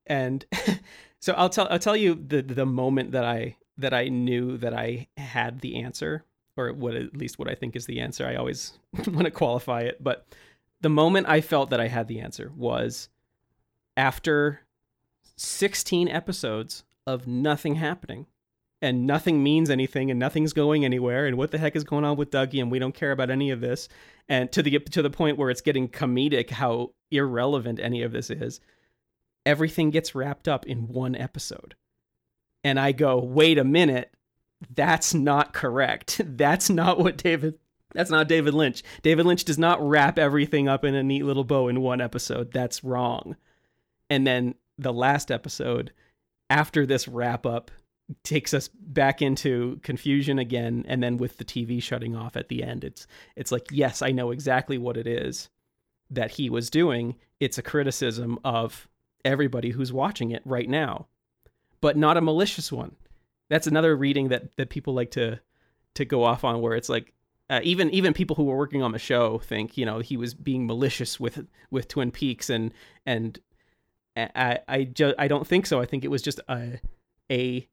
[0.07, 0.45] And
[1.21, 4.75] so I'll tell I'll tell you the the moment that I that I knew that
[4.75, 6.25] I had the answer,
[6.57, 8.27] or what at least what I think is the answer.
[8.27, 10.27] I always want to qualify it, but
[10.81, 13.09] the moment I felt that I had the answer was
[13.97, 14.61] after
[15.37, 18.27] 16 episodes of nothing happening
[18.85, 22.17] and nothing means anything and nothing's going anywhere and what the heck is going on
[22.17, 23.89] with Dougie and we don't care about any of this
[24.29, 28.31] and to the to the point where it's getting comedic how irrelevant any of this
[28.31, 28.61] is
[29.47, 31.75] everything gets wrapped up in one episode
[32.65, 34.13] and I go, wait a minute,
[34.75, 36.21] that's not correct.
[36.25, 37.59] That's not what David.
[37.93, 38.83] That's not David Lynch.
[39.03, 42.51] David Lynch does not wrap everything up in a neat little bow in one episode.
[42.53, 43.37] That's wrong.
[44.11, 45.93] And then the last episode,
[46.51, 47.71] after this wrap up,
[48.23, 52.63] takes us back into confusion again and then with the TV shutting off at the
[52.63, 55.49] end it's it's like yes I know exactly what it is
[56.11, 58.89] that he was doing it's a criticism of
[59.25, 61.07] everybody who's watching it right now
[61.85, 62.97] but not a malicious one.
[63.51, 65.39] That's another reading that that people like to
[65.97, 67.13] to go off on, where it's like
[67.51, 70.33] uh, even even people who were working on the show think you know he was
[70.33, 72.73] being malicious with with Twin Peaks and
[73.05, 73.39] and
[74.17, 75.79] I I just I don't think so.
[75.79, 76.81] I think it was just a
[77.31, 77.69] a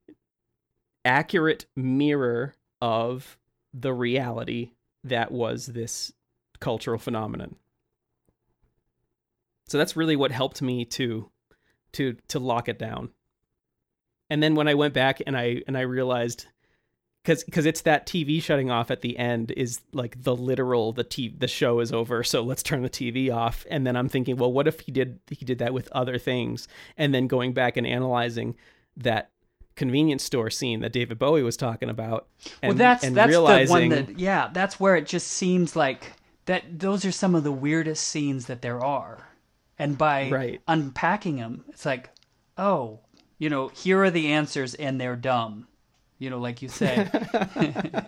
[1.04, 3.38] accurate mirror of
[3.74, 4.72] the reality
[5.04, 6.12] that was this
[6.60, 7.56] cultural phenomenon.
[9.68, 11.30] So that's really what helped me to
[11.92, 13.10] to to lock it down.
[14.30, 16.46] And then when I went back and I and I realized
[17.22, 21.04] because because it's that TV shutting off at the end is like the literal the
[21.04, 23.66] t the show is over so let's turn the TV off.
[23.70, 26.68] And then I'm thinking well what if he did he did that with other things?
[26.96, 28.56] And then going back and analyzing
[28.96, 29.30] that
[29.74, 32.26] convenience store scene that David Bowie was talking about
[32.62, 35.74] and, well that's and that's realizing, the one that yeah that's where it just seems
[35.74, 36.12] like
[36.46, 39.28] that those are some of the weirdest scenes that there are
[39.78, 40.60] and by right.
[40.68, 42.10] unpacking them it's like
[42.58, 43.00] oh
[43.42, 45.66] you know, here are the answers and they're dumb.
[46.20, 47.10] You know, like you say.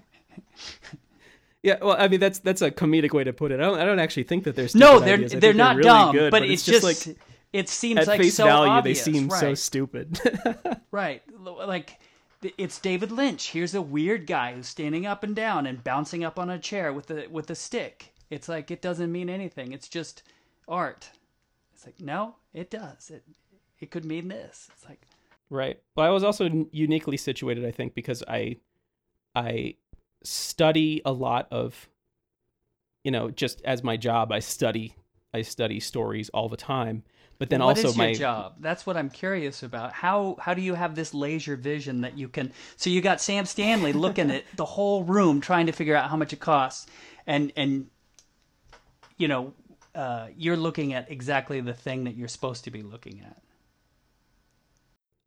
[1.65, 3.59] yeah, well, I mean that's that's a comedic way to put it.
[3.59, 6.13] I don't I don't actually think that there's no, they're they're not they're really dumb,
[6.13, 7.17] good, but, but, it's, just, just like
[7.55, 9.05] it seems at like face so value obvious.
[9.05, 9.41] they seem right.
[9.41, 10.19] so stupid.
[10.91, 12.01] right, like
[12.59, 13.51] it's David Lynch.
[13.51, 16.93] Here's a weird guy who's standing up and down and bouncing up on a chair
[16.93, 18.13] with a with a stick.
[18.29, 19.71] It's like it doesn't mean anything.
[19.73, 20.25] It's just
[20.67, 21.11] art.
[21.73, 23.11] It's like no, it does.
[23.11, 23.23] It
[23.79, 24.69] it could mean this.
[24.73, 25.03] It's like
[25.49, 25.79] Right.
[25.95, 28.57] Well, I was also uniquely situated, I think, because I
[29.37, 29.77] I
[30.25, 31.89] study a lot of
[33.05, 34.97] you know, just as my job, I study
[35.33, 37.05] I study stories all the time.
[37.45, 38.55] But then what also is my your job?
[38.61, 39.93] That's what I'm curious about.
[39.93, 42.53] How how do you have this laser vision that you can?
[42.77, 46.17] So you got Sam Stanley looking at the whole room, trying to figure out how
[46.17, 46.87] much it costs,
[47.27, 47.89] and and
[49.19, 49.53] you know
[49.95, 53.43] uh, you're looking at exactly the thing that you're supposed to be looking at.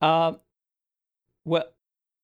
[0.08, 0.34] Uh,
[1.46, 1.66] well,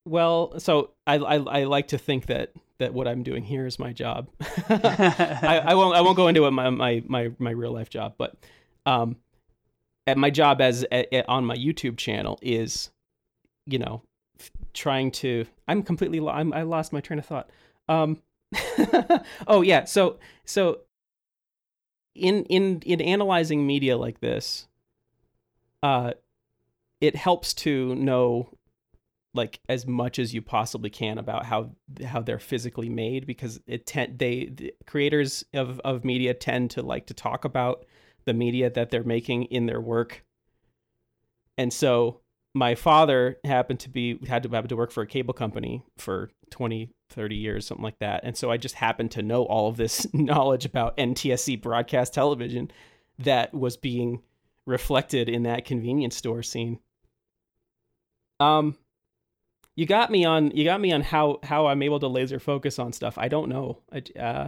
[0.06, 3.78] well, so I, I I like to think that that what I'm doing here is
[3.78, 4.28] my job.
[4.70, 8.16] I, I won't I won't go into it my my my my real life job,
[8.18, 8.36] but
[8.88, 9.18] um,
[10.08, 12.92] at my job as at, at, on my YouTube channel is,
[13.66, 14.02] you know,
[14.74, 15.46] trying to.
[15.68, 16.20] I'm completely.
[16.28, 17.50] I'm, I lost my train of thought.
[17.90, 18.22] Um,
[19.48, 20.80] oh yeah, so so
[22.16, 24.68] in in in analyzing media like this,
[25.82, 26.14] uh,
[27.02, 28.50] it helps to know
[29.34, 31.72] like as much as you possibly can about how
[32.06, 36.82] how they're physically made because it tend they the creators of of media tend to
[36.82, 37.86] like to talk about
[38.26, 40.24] the media that they're making in their work.
[41.58, 42.22] And so
[42.54, 46.30] my father happened to be had to happen to work for a cable company for
[46.52, 48.24] 20 30 years something like that.
[48.24, 52.72] And so i just happened to know all of this knowledge about ntsc broadcast television
[53.20, 54.22] that was being
[54.66, 56.80] reflected in that convenience store scene.
[58.40, 58.78] Um
[59.76, 62.78] you got me on you got me on how how i'm able to laser focus
[62.78, 63.18] on stuff.
[63.18, 63.80] I don't know.
[63.92, 64.48] I, uh,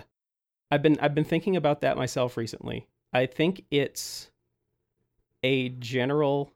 [0.72, 4.30] i've been i've been thinking about that myself recently i think it's
[5.44, 6.52] a general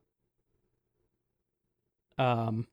[2.17, 2.67] um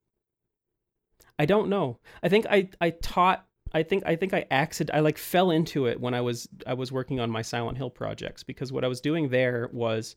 [1.38, 5.00] i don't know i think i i taught i think i think i accident i
[5.00, 8.42] like fell into it when i was i was working on my silent hill projects
[8.42, 10.16] because what i was doing there was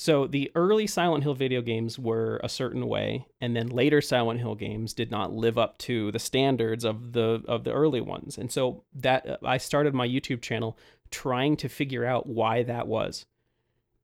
[0.00, 4.40] so the early Silent Hill video games were a certain way, and then later Silent
[4.40, 8.38] Hill games did not live up to the standards of the of the early ones.
[8.38, 10.78] And so that I started my YouTube channel
[11.10, 13.26] trying to figure out why that was.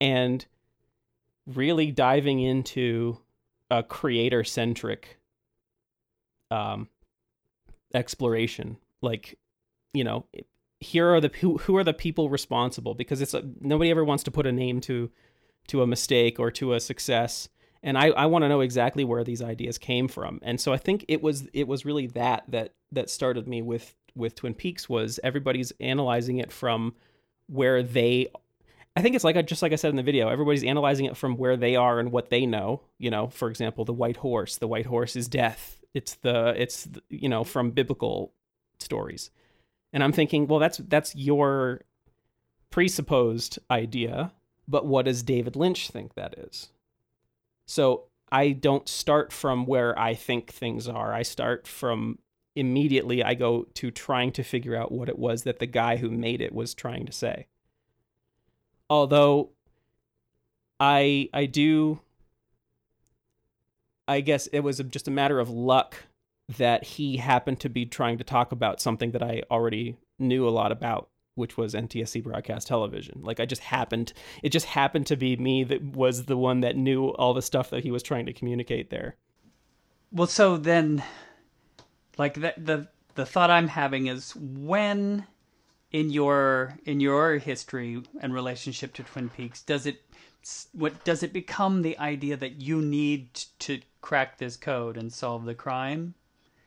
[0.00, 0.44] And
[1.46, 3.18] really diving into
[3.70, 5.18] a creator centric
[6.50, 6.88] um
[7.94, 8.76] exploration.
[9.02, 9.38] Like
[9.92, 10.26] you know
[10.80, 12.94] here are the who, who are the people responsible?
[12.94, 15.10] Because it's a, nobody ever wants to put a name to
[15.68, 17.48] to a mistake or to a success.
[17.82, 20.40] And i, I want to know exactly where these ideas came from.
[20.42, 23.94] And so i think it was it was really that that that started me with
[24.16, 26.94] with twin peaks was everybody's analyzing it from
[27.48, 28.28] where they
[28.96, 31.16] i think it's like I, just like i said in the video everybody's analyzing it
[31.16, 34.56] from where they are and what they know you know for example the white horse
[34.56, 38.32] the white horse is death it's the it's you know from biblical
[38.78, 39.30] stories
[39.92, 41.82] and i'm thinking well that's that's your
[42.70, 44.32] presupposed idea
[44.68, 46.70] but what does David Lynch think that is?
[47.66, 51.12] So I don't start from where I think things are.
[51.12, 52.18] I start from
[52.56, 56.10] immediately, I go to trying to figure out what it was that the guy who
[56.10, 57.46] made it was trying to say.
[58.88, 59.50] Although
[60.80, 62.00] I I do
[64.08, 65.96] I guess it was just a matter of luck
[66.58, 70.50] that he happened to be trying to talk about something that I already knew a
[70.50, 73.20] lot about which was NTSC broadcast television.
[73.22, 76.76] Like I just happened it just happened to be me that was the one that
[76.76, 79.16] knew all the stuff that he was trying to communicate there.
[80.12, 81.02] Well, so then
[82.18, 85.26] like the the the thought I'm having is when
[85.92, 90.02] in your in your history and relationship to Twin Peaks does it
[90.72, 95.44] what does it become the idea that you need to crack this code and solve
[95.44, 96.14] the crime?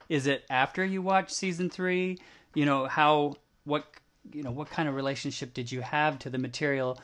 [0.09, 2.17] Is it after you watch season 3?
[2.55, 3.85] You know, how what
[4.33, 6.99] you know what kind of relationship did you have to the material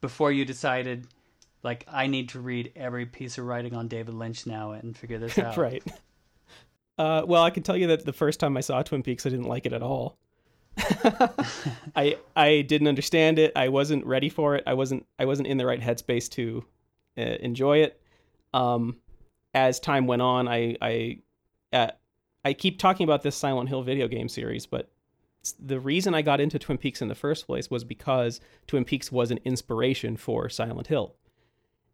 [0.00, 1.06] before you decided
[1.62, 5.18] like I need to read every piece of writing on David Lynch now and figure
[5.18, 5.56] this out.
[5.56, 5.82] right.
[7.00, 9.30] Uh, well, I can tell you that the first time I saw Twin Peaks, I
[9.30, 10.18] didn't like it at all.
[11.96, 13.52] I I didn't understand it.
[13.56, 14.64] I wasn't ready for it.
[14.66, 16.62] I wasn't I wasn't in the right headspace to
[17.16, 17.98] uh, enjoy it.
[18.52, 18.98] Um,
[19.54, 21.18] as time went on, I I
[21.72, 21.90] uh,
[22.44, 24.90] I keep talking about this Silent Hill video game series, but
[25.58, 29.10] the reason I got into Twin Peaks in the first place was because Twin Peaks
[29.10, 31.14] was an inspiration for Silent Hill.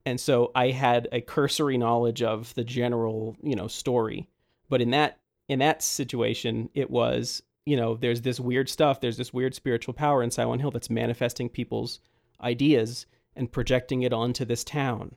[0.04, 4.28] And so I had a cursory knowledge of the general, you know, story.
[4.68, 9.16] But in that in that situation, it was, you know, there's this weird stuff, there's
[9.16, 12.00] this weird spiritual power in Silent Hill that's manifesting people's
[12.40, 13.06] ideas
[13.36, 15.14] and projecting it onto this town.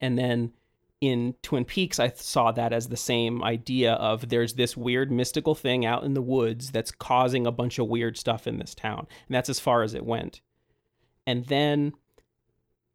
[0.00, 0.52] And then
[1.00, 5.54] in Twin Peaks, I saw that as the same idea of there's this weird mystical
[5.54, 9.06] thing out in the woods that's causing a bunch of weird stuff in this town.
[9.28, 10.40] And that's as far as it went.
[11.26, 11.92] And then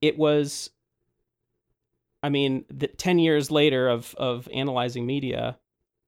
[0.01, 0.69] it was
[2.27, 5.57] I mean, the, 10 years later of, of analyzing media,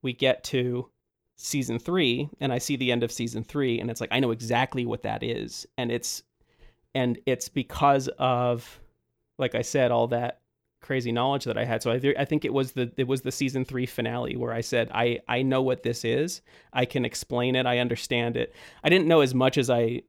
[0.01, 0.89] we get to
[1.37, 4.31] season three and I see the end of season three and it's like, I know
[4.31, 5.65] exactly what that is.
[5.77, 6.23] And it's,
[6.93, 8.81] and it's because of,
[9.37, 10.41] like I said, all that
[10.81, 11.81] crazy knowledge that I had.
[11.81, 14.51] So I, th- I think it was the, it was the season three finale where
[14.51, 16.41] I said, I, I know what this is.
[16.73, 17.65] I can explain it.
[17.65, 18.53] I understand it.
[18.83, 20.01] I didn't know as much as I,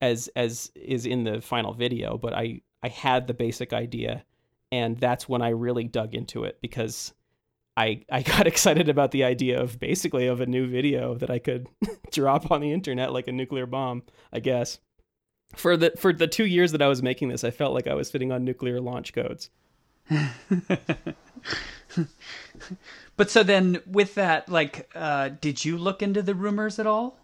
[0.00, 4.24] as, as is in the final video, but I, I had the basic idea
[4.72, 7.12] and that's when I really dug into it because
[7.76, 11.38] I I got excited about the idea of basically of a new video that I
[11.38, 11.68] could
[12.10, 14.02] drop on the internet like a nuclear bomb,
[14.32, 14.80] I guess.
[15.54, 17.94] For the for the 2 years that I was making this, I felt like I
[17.94, 19.50] was sitting on nuclear launch codes.
[23.16, 27.18] but so then with that like uh did you look into the rumors at all?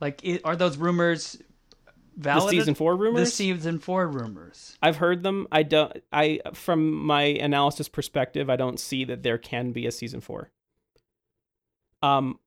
[0.00, 1.38] Like it, are those rumors
[2.16, 2.52] valid?
[2.52, 3.28] The season four rumors.
[3.28, 4.76] The season four rumors.
[4.82, 5.46] I've heard them.
[5.50, 5.96] I don't.
[6.12, 10.50] I from my analysis perspective, I don't see that there can be a season four.
[12.02, 12.38] Um,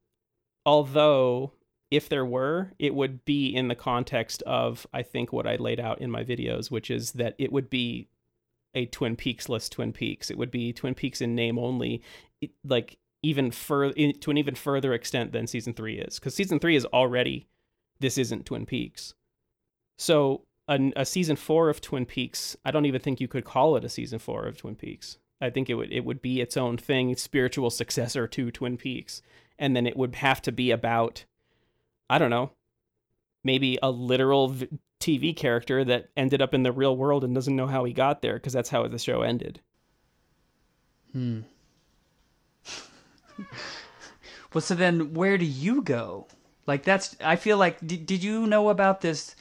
[0.65, 1.53] although
[1.89, 5.79] if there were, it would be in the context of I think what I laid
[5.79, 8.07] out in my videos, which is that it would be
[8.73, 10.29] a Twin Peaks list Twin Peaks.
[10.29, 12.01] It would be Twin Peaks in name only,
[12.63, 16.75] like even further to an even further extent than season three is, because season three
[16.75, 17.47] is already
[17.99, 19.13] this isn't Twin Peaks.
[19.97, 23.75] So a, a season four of Twin Peaks, I don't even think you could call
[23.75, 25.17] it a season four of Twin Peaks.
[25.39, 29.21] I think it would it would be its own thing, spiritual successor to Twin Peaks,
[29.59, 31.25] and then it would have to be about,
[32.09, 32.51] I don't know,
[33.43, 34.67] maybe a literal v-
[34.99, 38.21] TV character that ended up in the real world and doesn't know how he got
[38.21, 39.61] there because that's how the show ended.
[41.11, 41.41] Hmm.
[44.53, 46.27] well, so then where do you go?
[46.65, 49.35] Like that's I feel like did, did you know about this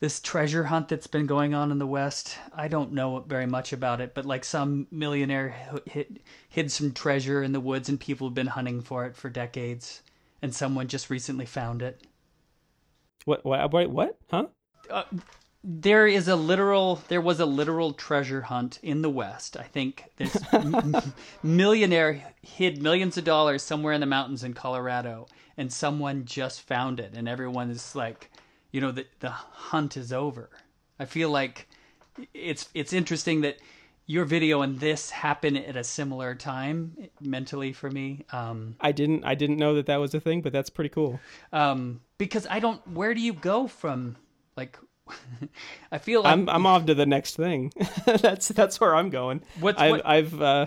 [0.00, 2.38] this treasure hunt that's been going on in the West.
[2.54, 5.54] I don't know very much about it, but like some millionaire
[5.86, 9.30] hid, hid some treasure in the woods and people have been hunting for it for
[9.30, 10.02] decades,
[10.42, 12.06] and someone just recently found it.
[13.24, 13.44] What?
[13.44, 13.72] What?
[13.72, 14.18] Wait, what?
[14.30, 14.46] Huh?
[14.90, 15.04] Uh,
[15.68, 20.04] there is a literal there was a literal treasure hunt in the west i think
[20.16, 20.94] this m-
[21.42, 25.26] millionaire hid millions of dollars somewhere in the mountains in colorado
[25.56, 28.30] and someone just found it and everyone is like
[28.76, 30.50] you know the the hunt is over.
[31.00, 31.66] I feel like
[32.34, 33.56] it's it's interesting that
[34.04, 38.26] your video and this happen at a similar time mentally for me.
[38.32, 41.18] Um, I didn't I didn't know that that was a thing, but that's pretty cool.
[41.54, 42.86] Um, because I don't.
[42.86, 44.18] Where do you go from?
[44.58, 44.78] Like,
[45.90, 47.72] I feel like I'm I'm off to the next thing.
[48.04, 49.40] that's that's where I'm going.
[49.58, 50.66] What's, I've, what, I've uh,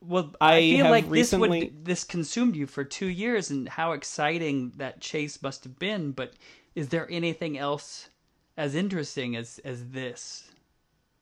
[0.00, 1.60] well, I, I feel like recently...
[1.60, 5.78] this would this consumed you for two years, and how exciting that chase must have
[5.78, 6.10] been.
[6.10, 6.32] But
[6.74, 8.10] is there anything else
[8.56, 10.50] as interesting as as this?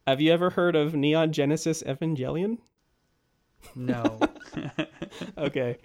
[0.07, 2.59] Have you ever heard of Neon Genesis Evangelion?
[3.77, 4.19] No.
[5.39, 5.79] okay.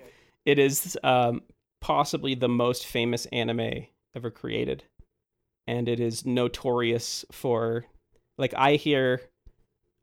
[0.45, 1.43] It is um,
[1.81, 4.83] possibly the most famous anime ever created.
[5.67, 7.85] And it is notorious for
[8.37, 9.21] like I hear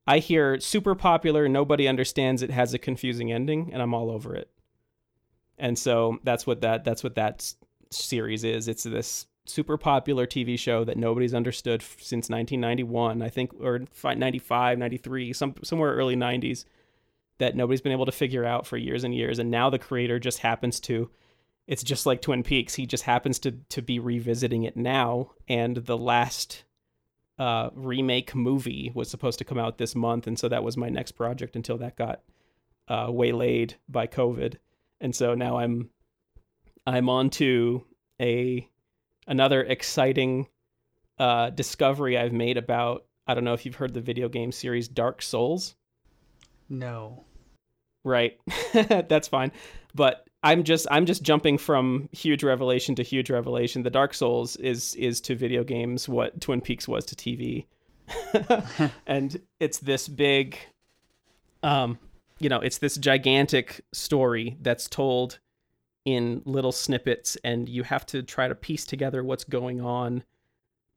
[0.06, 4.34] I hear super popular, nobody understands it has a confusing ending and I'm all over
[4.34, 4.50] it.
[5.58, 7.52] And so that's what that that's what that
[7.90, 8.68] series is.
[8.68, 14.78] It's this super popular TV show that nobody's understood since 1991, I think, or 95,
[14.78, 16.64] 93, some, somewhere early 90s,
[17.38, 19.38] that nobody's been able to figure out for years and years.
[19.38, 21.10] And now the creator just happens to,
[21.66, 22.74] it's just like Twin Peaks.
[22.74, 25.30] He just happens to to be revisiting it now.
[25.48, 26.64] And the last
[27.38, 30.88] uh, remake movie was supposed to come out this month, and so that was my
[30.88, 32.20] next project until that got
[32.88, 34.56] uh, waylaid by COVID.
[35.00, 35.90] And so now I'm
[36.86, 37.84] I'm on to
[38.20, 38.68] a
[39.26, 40.48] another exciting
[41.18, 43.04] uh, discovery I've made about.
[43.26, 45.74] I don't know if you've heard the video game series Dark Souls.
[46.68, 47.24] No.
[48.04, 48.38] Right.
[48.72, 49.52] That's fine.
[49.94, 53.82] But I'm just I'm just jumping from huge revelation to huge revelation.
[53.82, 57.66] The Dark Souls is is to video games what Twin Peaks was to TV.
[59.06, 60.58] and it's this big
[61.62, 61.98] um
[62.40, 65.38] you know, it's this gigantic story that's told
[66.04, 70.22] in little snippets and you have to try to piece together what's going on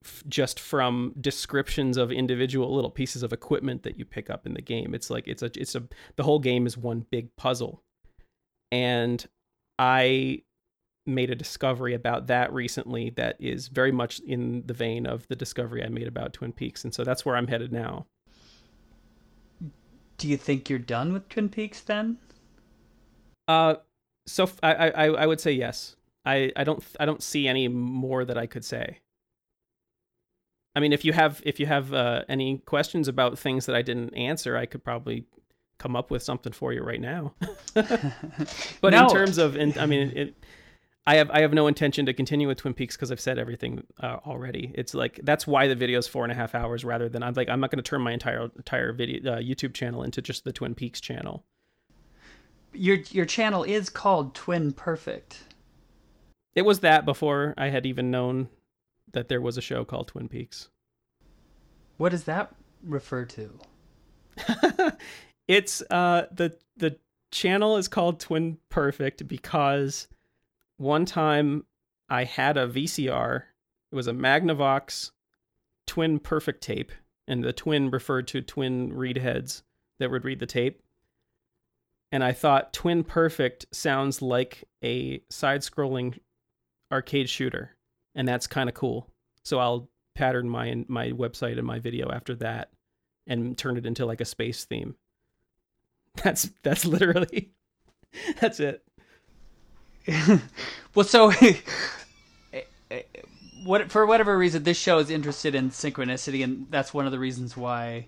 [0.04, 4.54] f- just from descriptions of individual little pieces of equipment that you pick up in
[4.54, 4.94] the game.
[4.94, 5.84] It's like it's a it's a
[6.18, 7.82] the whole game is one big puzzle.
[8.72, 9.26] And
[9.80, 10.42] i
[11.06, 15.36] made a discovery about that recently that is very much in the vein of the
[15.36, 18.06] discovery i made about twin peaks and so that's where i'm headed now.
[20.18, 22.18] Do you think you're done with twin peaks then?
[23.48, 23.76] Uh
[24.28, 25.96] so I, I I would say yes.
[26.26, 29.00] I, I don't I don't see any more that I could say.
[30.76, 33.82] I mean, if you have if you have uh, any questions about things that I
[33.82, 35.26] didn't answer, I could probably
[35.80, 37.34] come up with something for you right now.
[37.74, 39.04] but No.
[39.04, 40.36] in terms of, in, I mean, it,
[41.06, 43.86] I have I have no intention to continue with Twin Peaks because I've said everything
[44.02, 44.74] uh, already.
[44.76, 47.34] It's like that's why the video is four and a half hours rather than I'm
[47.34, 50.44] like I'm not going to turn my entire entire video uh, YouTube channel into just
[50.44, 51.46] the Twin Peaks channel.
[52.74, 55.44] Your your channel is called Twin Perfect.
[56.56, 58.50] It was that before I had even known
[59.14, 60.70] that there was a show called Twin Peaks.
[61.98, 62.54] What does that
[62.84, 63.60] refer to?
[65.48, 66.98] it's uh the the
[67.32, 70.08] channel is called Twin Perfect because
[70.78, 71.66] one time
[72.10, 73.44] I had a VCR.
[73.92, 75.12] It was a Magnavox
[75.86, 76.92] Twin Perfect tape,
[77.28, 79.64] and the twin referred to twin read heads
[80.00, 80.82] that would read the tape.
[82.12, 86.20] And I thought Twin Perfect sounds like a side-scrolling
[86.92, 87.76] arcade shooter,
[88.16, 89.10] and that's kind of cool.
[89.44, 92.72] So I'll pattern my my website and my video after that,
[93.28, 94.96] and turn it into like a space theme.
[96.24, 97.52] That's that's literally
[98.42, 98.84] that's it.
[100.96, 101.54] well, so eh,
[102.90, 103.02] eh,
[103.64, 107.20] what for whatever reason, this show is interested in synchronicity, and that's one of the
[107.20, 108.08] reasons why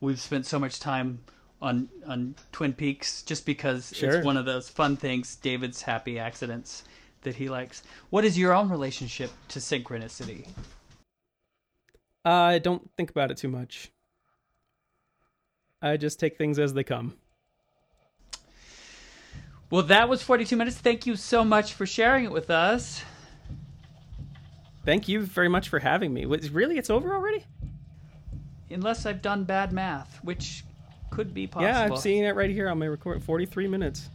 [0.00, 1.20] we've spent so much time
[1.66, 4.16] on on Twin Peaks, just because Sure.
[4.16, 6.84] it's one of those fun things, David's happy accidents
[7.22, 7.82] that he likes.
[8.10, 10.48] What is your own relationship to synchronicity?
[12.24, 13.90] I don't think about it too much.
[15.82, 17.14] I just take things as they come.
[19.70, 20.76] Well, that was 42 minutes.
[20.76, 23.02] Thank you so much for sharing it with us.
[24.84, 26.24] Thank you very much for having me.
[26.24, 27.44] Really, it's over already?
[28.70, 30.64] Unless I've done bad math, which
[31.16, 31.72] could be possible.
[31.72, 33.22] Yeah, I'm seeing it right here on my record.
[33.22, 34.10] 43 minutes.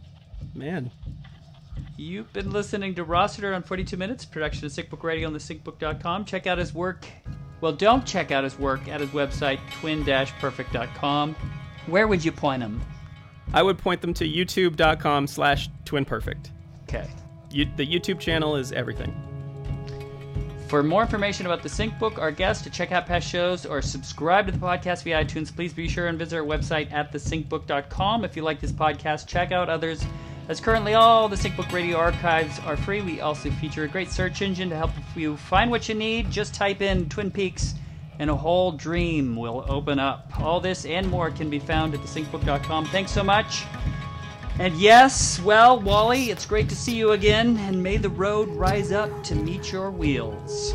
[0.54, 0.90] Man.
[1.96, 6.24] You've been listening to Rossiter on 42 Minutes, production of SyncBook Radio on the SyncBook.com.
[6.24, 7.06] Check out his work.
[7.60, 11.36] Well, don't check out his work at his website, twin-perfect.com.
[11.86, 12.80] Where would you point him?
[13.52, 16.50] I would point them to youtube.com slash twinperfect.
[16.84, 17.08] Okay.
[17.50, 19.31] You, the YouTube channel is everything.
[20.72, 23.82] For more information about the Sync Book, our guests, to check out past shows, or
[23.82, 28.24] subscribe to the podcast via iTunes, please be sure and visit our website at thesyncbook.com.
[28.24, 30.02] If you like this podcast, check out others.
[30.48, 34.10] As currently all the Sync Book Radio archives are free, we also feature a great
[34.10, 36.30] search engine to help you find what you need.
[36.30, 37.74] Just type in Twin Peaks
[38.18, 40.40] and a whole dream will open up.
[40.40, 42.86] All this and more can be found at thesyncbook.com.
[42.86, 43.66] Thanks so much.
[44.58, 48.92] And yes, well, Wally, it's great to see you again, and may the road rise
[48.92, 50.74] up to meet your wheels.